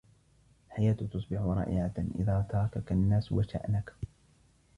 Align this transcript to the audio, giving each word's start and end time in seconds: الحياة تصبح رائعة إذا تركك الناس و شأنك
الحياة 0.67 0.93
تصبح 0.93 1.41
رائعة 1.41 1.93
إذا 2.19 2.45
تركك 2.49 2.91
الناس 2.91 3.31
و 3.31 3.41
شأنك 3.41 3.93